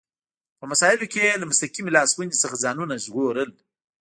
[0.59, 3.49] په مسایلو کې یې له مستقیمې لاس وهنې څخه ځانونه ژغورل.